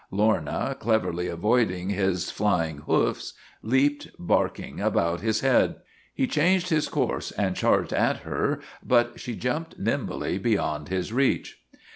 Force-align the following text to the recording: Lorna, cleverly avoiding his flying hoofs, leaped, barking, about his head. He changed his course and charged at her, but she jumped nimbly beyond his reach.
Lorna, 0.09 0.75
cleverly 0.79 1.27
avoiding 1.27 1.89
his 1.89 2.31
flying 2.31 2.79
hoofs, 2.87 3.35
leaped, 3.61 4.07
barking, 4.17 4.79
about 4.81 5.21
his 5.21 5.41
head. 5.41 5.75
He 6.15 6.25
changed 6.25 6.69
his 6.69 6.89
course 6.89 7.29
and 7.29 7.55
charged 7.55 7.93
at 7.93 8.21
her, 8.23 8.61
but 8.83 9.19
she 9.19 9.35
jumped 9.35 9.77
nimbly 9.77 10.39
beyond 10.39 10.87
his 10.87 11.13
reach. 11.13 11.61